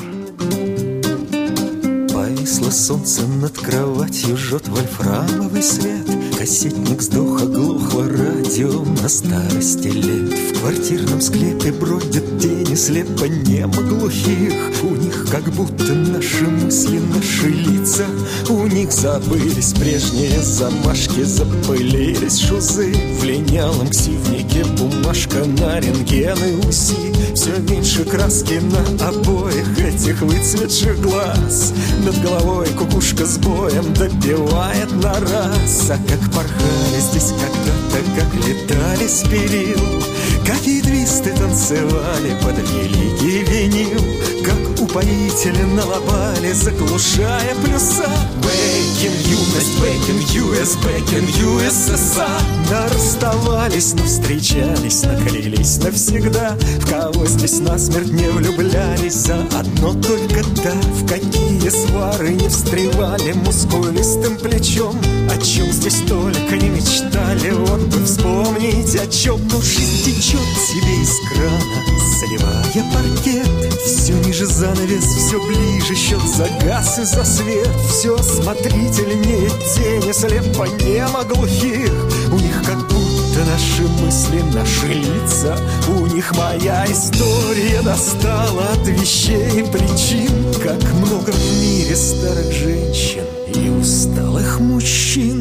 [2.61, 6.05] Повисло солнце над кроватью, жжет вольфрамовый свет
[6.41, 10.33] Кассетник сдох, оглохло радио на старости лет.
[10.33, 14.53] В квартирном склепе бродят тени слепо немо глухих.
[14.81, 18.05] У них как будто наши мысли, наши лица.
[18.49, 22.91] У них забылись прежние замашки, запылились шузы.
[23.19, 30.99] В линялом ксивнике бумажка на рентген и УСИ Все меньше краски на обоих этих выцветших
[31.01, 31.71] глаз.
[32.03, 35.91] Над головой кукушка с боем добивает на раз.
[35.91, 40.01] А как порхали здесь когда-то, как летали с перил
[40.45, 48.09] Какие твисты танцевали под великий винил Как упоительно лобали, заглушая плюса.
[48.41, 56.57] Бэкин юность, бэкин US, бэкин USSR Но расставались, но встречались, наклялись навсегда.
[56.79, 63.33] В кого здесь насмерть не влюблялись За одно только да, в какие свары не встревали
[63.33, 64.99] Мускулистым плечом,
[65.29, 67.51] о чем здесь только не мечтали.
[67.51, 71.81] Вот бы вспомнить, о чем, но жизнь течет себе из крана
[72.19, 79.49] Заливая паркет, все ниже занавес, все ближе Счет за газ и за свет, все смотрительнее
[79.75, 81.91] Тени слепо немо глухих.
[82.31, 85.57] У них как будто наши мысли, наши лица.
[85.89, 90.53] У них моя история достала от вещей и причин.
[90.63, 95.40] Как много в мире старых женщин и усталых мужчин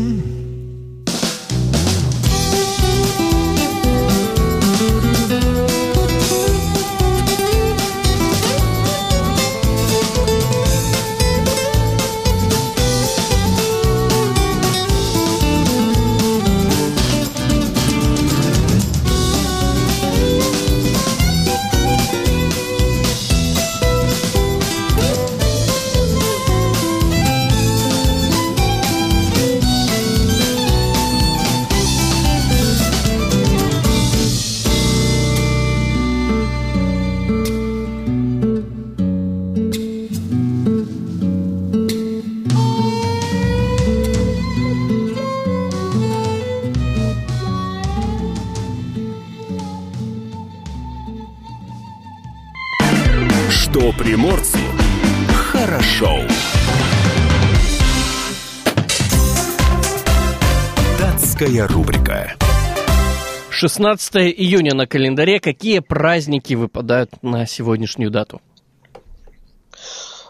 [63.60, 65.38] 16 июня на календаре.
[65.38, 68.40] Какие праздники выпадают на сегодняшнюю дату?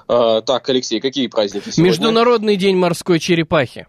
[0.08, 1.84] А, так, Алексей, какие праздники сегодня?
[1.84, 3.86] Международный день морской черепахи.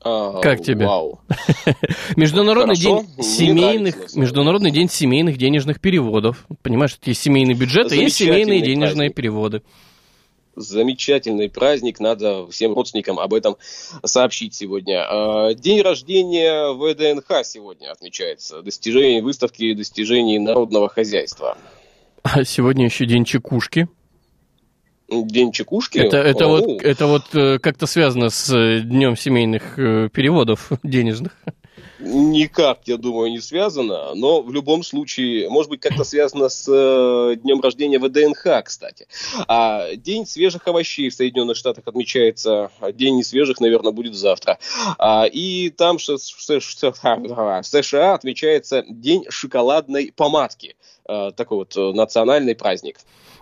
[0.00, 0.86] А, Как тебе?
[0.86, 1.20] Вау.
[2.16, 3.02] Международный Хорошо.
[3.02, 6.46] день семейных, нравится, Международный день семейных денежных переводов.
[6.62, 9.14] Понимаешь, что есть семейный бюджет, а есть семейные денежные праздник.
[9.14, 9.62] переводы.
[10.56, 13.56] Замечательный праздник, надо всем родственникам об этом
[14.04, 15.04] сообщить сегодня.
[15.08, 18.62] А, День рождения ВДНХ сегодня отмечается.
[18.62, 21.56] Достижение выставки достижений народного хозяйства.
[22.22, 23.88] А сегодня еще день чекушки.
[25.10, 25.98] День чекушки.
[25.98, 30.72] Это, это О, вот, это вот э, как-то связано с э, днем семейных э, переводов
[30.82, 31.36] денежных.
[31.98, 37.36] Никак, я думаю, не связано, но в любом случае, может быть, как-то связано с э,
[37.36, 39.06] днем рождения ВДНХ, кстати.
[39.48, 44.58] А День свежих овощей в Соединенных Штатах отмечается, День несвежих, наверное, будет завтра.
[44.98, 50.76] А, и там в США отмечается День шоколадной помадки.
[51.06, 52.96] Э, такой вот э, национальный праздник.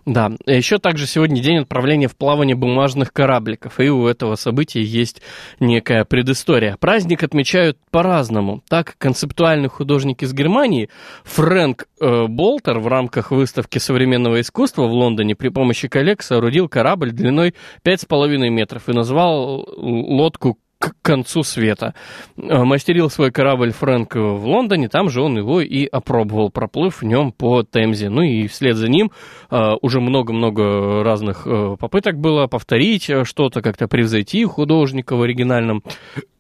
[0.05, 5.23] Да, еще также сегодня день отправления в плавание бумажных корабликов, и у этого события есть
[5.61, 6.77] некая предыстория.
[6.81, 8.65] Праздник отмечают по-разному.
[8.69, 10.91] Так, концептуальный художник из Германии
[11.23, 17.13] Фрэнк э, Болтер в рамках выставки современного искусства в Лондоне при помощи коллег соорудил корабль
[17.13, 17.55] длиной
[17.85, 21.95] 5,5 метров и назвал лодку к концу света.
[22.37, 27.05] Э, Мастерил свой корабль Фрэнк в Лондоне, там же он его и опробовал, проплыв в
[27.05, 28.09] нем по Темзе.
[28.09, 29.13] Ну и вслед за ним
[29.51, 35.85] э, уже много-много разных э, попыток было повторить что-то, как-то превзойти художника в оригинальном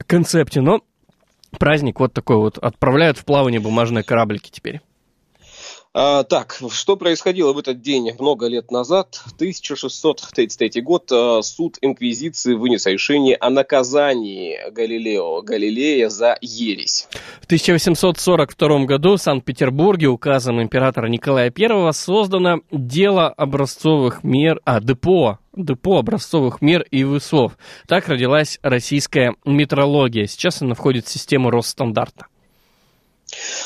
[0.07, 0.80] концепте, но
[1.59, 2.59] праздник вот такой вот.
[2.59, 4.80] Отправляют в плавание бумажные кораблики теперь.
[5.95, 9.20] А, так, что происходило в этот день много лет назад?
[9.36, 11.12] 1633 год.
[11.12, 17.09] а, Суд Инквизиции вынес решение о наказании Галилео Галилея за ересь.
[17.43, 25.40] В 1842 году в Санкт-Петербурге указом императора Николая I создано дело образцовых мер, а, депо,
[25.55, 27.59] депо образцовых мер и весов.
[27.86, 30.26] Так родилась российская метрология.
[30.26, 32.28] Сейчас она входит в систему Росстандарта.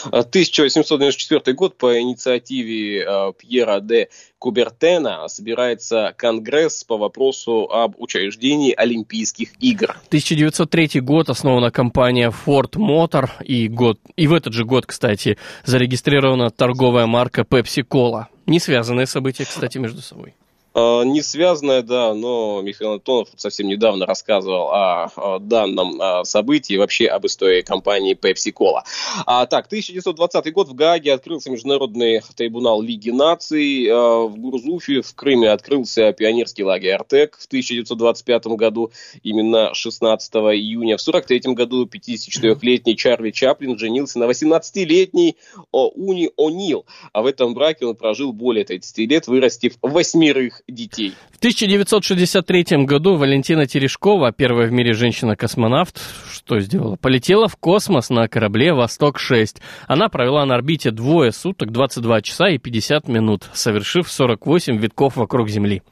[0.04, 4.08] А, 1894 год по инициативе а, Пьера де
[4.38, 9.96] Кубертена собирается Конгресс по вопросу об учреждении Олимпийских игр.
[10.08, 16.50] 1903 год основана компания Ford Motor, и, год, и в этот же год, кстати, зарегистрирована
[16.50, 18.26] торговая марка Pepsi Cola.
[18.46, 20.34] Не связанные события, кстати, между собой.
[20.76, 27.06] А, Не связанное, да, но Михаил Антонов совсем недавно рассказывал о, данном а, событии, вообще
[27.06, 28.82] об истории компании Pepsi Cola.
[29.24, 33.88] А, так, 1920 год в Гааге открылся Международный трибунал Лиги наций.
[33.90, 40.98] А, в Гурзуфе в Крыме открылся пионерский лагерь Артек в 1925 году, именно 16 июня.
[40.98, 45.36] В 1943 году 54-летний Чарли Чаплин женился на 18-летней
[45.72, 46.84] Уни О'Нил.
[47.14, 51.14] А в этом браке он прожил более 30 лет, вырастив восьмерых детей.
[51.30, 56.00] В 1963 году Валентина Терешкова, первая в мире женщина-космонавт,
[56.32, 56.96] что сделала?
[56.96, 59.60] Полетела в космос на корабле «Восток-6».
[59.86, 65.48] Она провела на орбите двое суток, 22 часа и 50 минут, совершив 48 витков вокруг
[65.48, 65.82] Земли.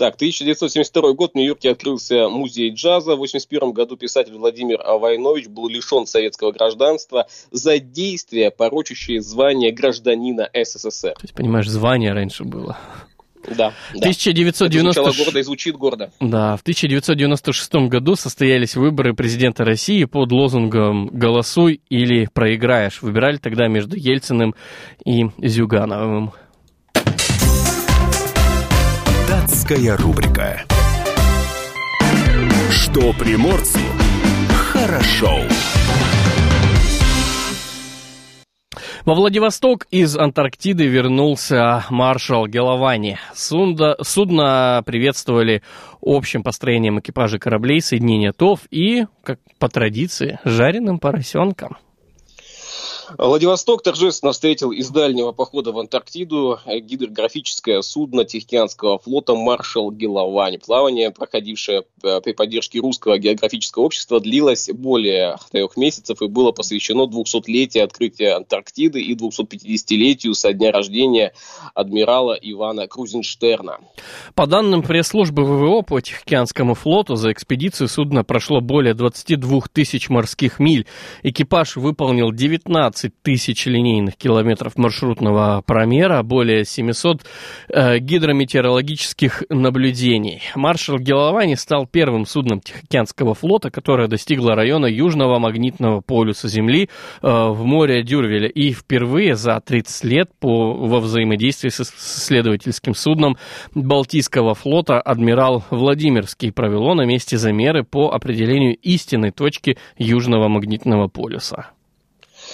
[0.00, 3.10] Так, 1972 год в Нью-Йорке открылся музей джаза.
[3.10, 10.48] В 1981 году писатель Владимир Войнович был лишен советского гражданства за действия, порочащие звание гражданина
[10.54, 11.12] СССР.
[11.12, 12.78] То есть, понимаешь, звание раньше было.
[13.46, 14.00] Да, да.
[14.00, 15.02] 1990...
[15.02, 16.10] Это гордо и звучит гордо.
[16.18, 23.02] Да, в 1996 году состоялись выборы президента России под лозунгом «Голосуй или проиграешь».
[23.02, 24.54] Выбирали тогда между Ельциным
[25.04, 26.32] и Зюгановым.
[29.30, 30.62] Датская рубрика.
[32.68, 33.78] Что приморцу
[34.72, 35.38] хорошо.
[39.04, 43.20] Во Владивосток из Антарктиды вернулся маршал Геловани.
[43.32, 45.62] Сунда- судно приветствовали
[46.02, 51.76] общим построением экипажа кораблей соединения ТОВ и, как по традиции, жареным поросенком.
[53.18, 60.58] Владивосток торжественно встретил из дальнего похода в Антарктиду гидрографическое судно Тихоокеанского флота «Маршал Геловань».
[60.58, 67.06] Плавание, проходившее э, при поддержке русского географического общества, длилось более трех месяцев и было посвящено
[67.06, 71.32] 200-летию открытия Антарктиды и 250-летию со дня рождения
[71.74, 73.78] адмирала Ивана Крузенштерна.
[74.34, 80.58] По данным пресс-службы ВВО по Тихоокеанскому флоту, за экспедицию судно прошло более 22 тысяч морских
[80.58, 80.86] миль.
[81.22, 87.22] Экипаж выполнил 19 тысяч линейных километров маршрутного промера, более 700
[87.68, 90.42] э, гидрометеорологических наблюдений.
[90.54, 96.88] Маршал Геловани стал первым судном Тихоокеанского флота, которое достигло района Южного магнитного полюса Земли
[97.22, 103.36] э, в море Дюрвеля и впервые за 30 лет по, во взаимодействии с исследовательским судном
[103.74, 111.70] Балтийского флота адмирал Владимирский провело на месте замеры по определению истинной точки Южного магнитного полюса.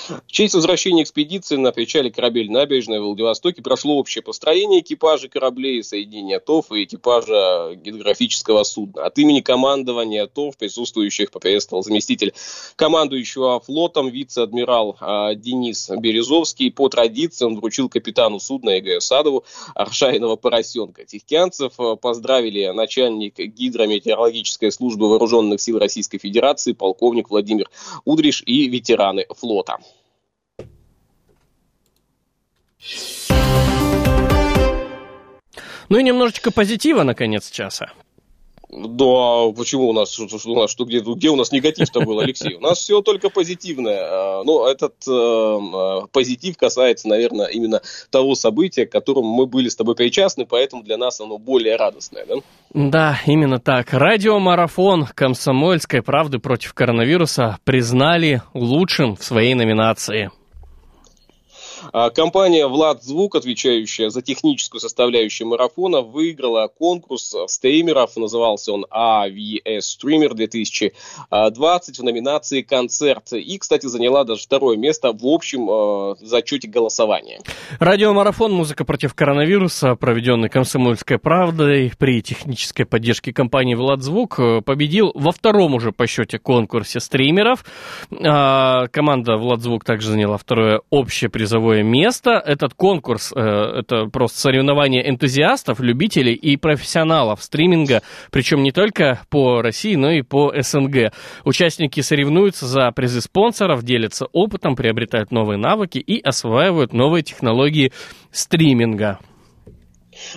[0.09, 5.83] В честь возвращения экспедиции на причале корабель «Набережная» в Владивостоке прошло общее построение экипажа кораблей,
[5.83, 9.05] соединения ТОВ и экипажа гидрографического судна.
[9.07, 12.35] От имени командования ТОВ присутствующих поприветствовал заместитель
[12.77, 16.71] командующего флотом вице-адмирал а, Денис Березовский.
[16.71, 19.45] По традиции он вручил капитану судна Игорю Садову
[19.75, 21.05] аршайного поросенка.
[21.05, 27.69] Тихоокеанцев а, поздравили начальник гидрометеорологической службы вооруженных сил Российской Федерации полковник Владимир
[28.05, 29.79] Удриш и ветераны флота.
[35.89, 37.93] Ну и немножечко позитива на конец часа.
[38.69, 42.55] Да, почему у нас, у нас, что где, где у нас негатив-то был, Алексей?
[42.57, 44.01] У нас все только позитивное.
[44.03, 47.81] А, Но этот э, позитив касается, наверное, именно
[48.11, 52.27] того события, к которому мы были с тобой причастны, поэтому для нас оно более радостное,
[52.27, 52.35] да?
[52.75, 53.93] Да, именно так.
[53.93, 60.33] Радиомарафон «Комсомольской правды против коронавируса» признали лучшим в своей номинации.
[61.93, 68.17] А, Компания «Влад Звук», отвечающая за техническую составляющую марафона, выиграла конкурс стримеров.
[68.17, 73.33] Назывался он AVS Streamer 2020 в номинации «Концерт».
[73.33, 77.41] И, кстати, заняла даже второе место в общем э, зачете голосования.
[77.79, 85.33] Радиомарафон «Музыка против коронавируса», проведенный «Комсомольской правдой» при технической поддержке компании «Владзвук», э, победил во
[85.33, 87.65] втором уже по счете конкурсе стримеров.
[88.25, 92.33] А, Команда «Владзвук» также заняла второе общее призовое место.
[92.33, 99.63] Этот конкурс э,– это просто соревнование энтузиастов, любителей и профессионалов стриминга, причем не только по
[99.63, 101.13] России, но и по СНГ.
[101.45, 107.93] Участники соревнуются за призы спонсоров, делятся опытом, приобретают новые навыки и осваивают новые технологии
[108.31, 109.19] стриминга.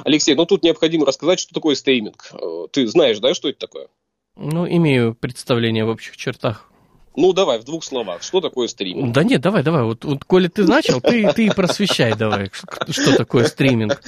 [0.03, 2.31] Алексей, ну тут необходимо рассказать, что такое стриминг.
[2.33, 3.87] Э, Ты знаешь, да, что это такое?
[4.35, 6.68] Ну, имею представление в общих чертах.
[7.19, 8.23] Ну, давай, в двух словах.
[8.23, 9.13] Что такое стриминг?
[9.13, 9.83] Да нет, давай, давай.
[9.83, 12.49] Вот, вот коли ты начал, ты, ты просвещай давай,
[12.89, 14.01] что такое стриминг.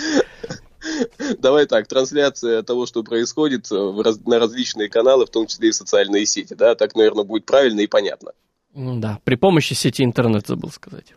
[1.38, 3.76] Давай так, трансляция того, что происходит э,
[4.26, 7.88] на различные каналы, в том числе и социальные сети, да, так, наверное, будет правильно и
[7.88, 8.32] понятно.
[8.74, 11.14] Ну да, при помощи сети интернет забыл сказать.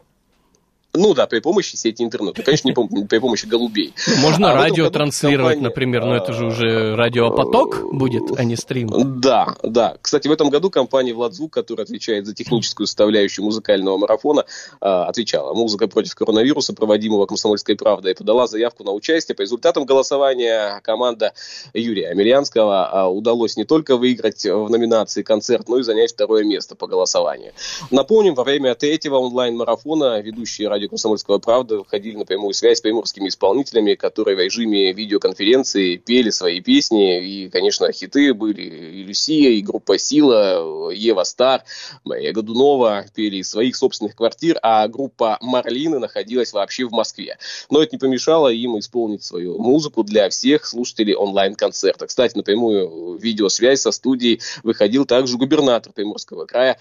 [0.97, 2.41] Ну да, при помощи сети интернета.
[2.45, 3.93] Конечно, не пом- при помощи голубей.
[4.21, 8.55] Можно А радио транслировать, компания, например, но это же а, уже радиопоток будет, а не
[8.55, 9.21] стрим.
[9.21, 9.97] Да, да.
[10.01, 14.45] Кстати, в этом году компания «Владзвук», которая отвечает за техническую составляющую музыкального марафона,
[14.81, 19.35] а, отвечала «Музыка против коронавируса», проводимого «Комсомольской правдой», подала заявку на участие.
[19.35, 21.33] По результатам голосования команда
[21.73, 26.77] Юрия Амельянского а, удалось не только выиграть в номинации «Концерт», но и занять второе место
[26.77, 27.53] по голосованию.
[27.91, 33.29] Напомним, во время третьего онлайн-марафона ведущие радио «Комсомольского правды» выходили на прямую связь с приморскими
[33.29, 37.45] исполнителями, которые в режиме видеоконференции пели свои песни.
[37.45, 41.65] И, конечно, хиты были и Люсия, и группа «Сила», Ева Стар,
[42.05, 47.39] Мария Годунова пели из своих собственных квартир, а группа «Марлины» находилась вообще в Москве.
[47.71, 52.07] Но это не помешало им исполнить свою музыку для всех слушателей онлайн-концерта.
[52.07, 56.79] Кстати, напрямую видеосвязь со студией выходил также губернатор Приморского края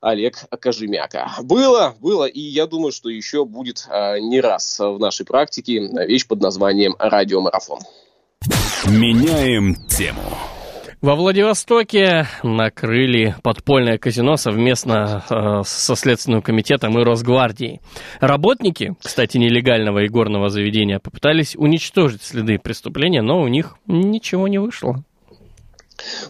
[0.00, 1.30] Олег Кожемяка.
[1.42, 6.26] Было, было, и я думаю, что еще будет а, не раз в нашей практике вещь
[6.26, 7.80] под названием радиомарафон.
[8.86, 10.22] Меняем тему.
[11.02, 17.80] Во Владивостоке накрыли подпольное казино совместно э, со Следственным комитетом и Росгвардией.
[18.18, 25.04] Работники, кстати, нелегального игорного заведения попытались уничтожить следы преступления, но у них ничего не вышло.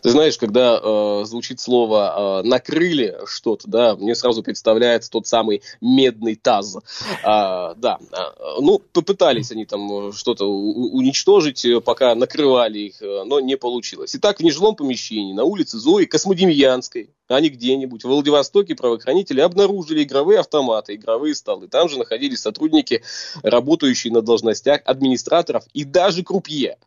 [0.02, 5.62] Ты знаешь, когда э, звучит слово э, «накрыли» что-то, да, мне сразу представляется тот самый
[5.80, 6.78] медный таз.
[7.22, 13.24] А, да, а, ну, попытались они там что-то у- уничтожить, э, пока накрывали их, э,
[13.24, 14.14] но не получилось.
[14.14, 20.02] Итак, в нежилом помещении на улице Зои Космодемьянской, а не где-нибудь, в Владивостоке правоохранители обнаружили
[20.02, 21.68] игровые автоматы, игровые столы.
[21.68, 23.02] Там же находились сотрудники,
[23.42, 26.78] работающие на должностях администраторов и даже крупье.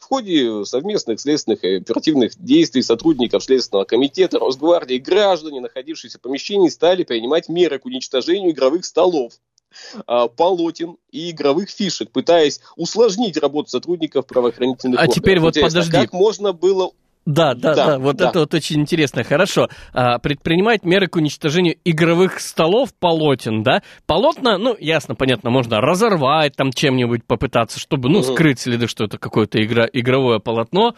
[0.00, 6.68] В ходе совместных следственных и оперативных действий сотрудников Следственного комитета, Росгвардии, граждане, находившиеся в помещении,
[6.68, 9.32] стали принимать меры к уничтожению игровых столов
[10.06, 15.14] а, полотен и игровых фишек, пытаясь усложнить работу сотрудников правоохранительных А органов.
[15.14, 15.96] теперь вот Интересно, подожди.
[16.04, 16.92] Как можно было...
[17.26, 18.28] Да, да, да, Да, вот да.
[18.30, 19.24] это вот очень интересно.
[19.24, 19.68] Хорошо.
[19.92, 23.82] А, предпринимать меры к уничтожению игровых столов, полотен, да?
[24.06, 29.18] Полотна, ну, ясно, понятно, можно разорвать там чем-нибудь, попытаться, чтобы, ну, скрыть следы, что это
[29.18, 30.94] какое-то игра, игровое полотно.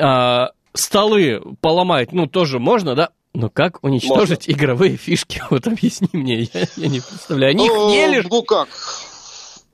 [0.00, 3.10] А, столы поломать, ну, тоже можно, да?
[3.34, 5.42] Но как уничтожить игровые фишки?
[5.50, 7.50] Вот объясни мне, я, я не представляю.
[7.50, 8.26] Они их Э, ели?
[8.30, 8.68] Ну как?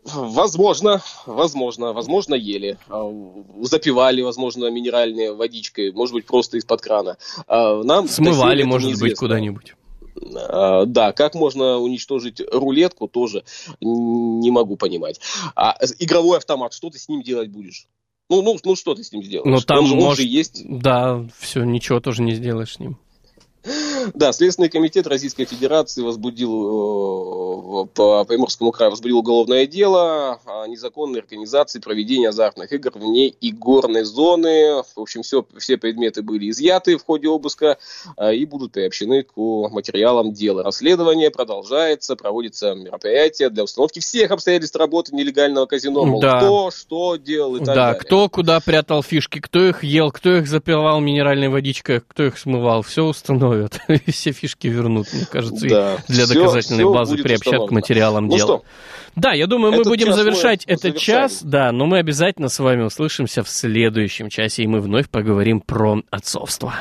[0.04, 2.76] Возможно, возможно, возможно, ели.
[2.88, 3.04] А,
[3.62, 7.16] Запивали, возможно, минеральной водичкой, может быть, просто из-под крана.
[7.46, 9.74] А, Нам Смывали, может быть, куда-нибудь.
[10.48, 13.44] А, Да, как можно уничтожить рулетку, тоже
[13.80, 15.20] не могу понимать.
[15.54, 17.86] А игровой автомат, что ты с ним делать будешь?
[18.28, 19.48] Ну, ну, ну что ты с ним сделаешь?
[19.48, 20.62] Ну, там он, же, он может- же есть.
[20.66, 22.96] Да, все, ничего тоже не сделаешь с ним.
[24.14, 31.20] Да, Следственный комитет Российской Федерации возбудил э, по Приморскому краю возбудил уголовное дело о незаконной
[31.20, 34.82] организации проведения азартных игр вне игорной зоны.
[34.96, 37.78] В общем, все, все предметы были изъяты в ходе обыска
[38.16, 40.62] э, и будут приобщены к материалам дела.
[40.62, 46.04] Расследование продолжается, проводится мероприятие для установки всех обстоятельств работы нелегального казино.
[46.04, 46.38] Мол, Да.
[46.38, 48.00] кто что делал и так да, далее.
[48.00, 52.82] кто куда прятал фишки, кто их ел, кто их запивал минеральной водичкой, кто их смывал,
[52.82, 53.80] все установят.
[54.08, 57.74] Все фишки вернут, мне кажется, и Да, для всё- доказательной всё базы приобщат к установлено.
[57.74, 58.46] материалам Ну дела.
[58.58, 58.62] что,
[59.16, 61.28] Да, я думаю, мы Этот будем час мы завершать этот завершаем.
[61.28, 65.60] час, да, но мы обязательно с вами услышимся в следующем часе, и мы вновь поговорим
[65.60, 66.74] про отцовство.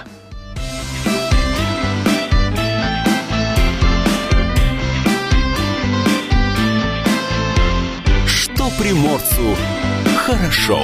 [8.77, 9.55] приморцу
[10.15, 10.79] хорошо.